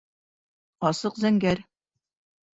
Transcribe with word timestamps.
Асыҡ 0.89 1.21
зәңгәр 1.25 1.63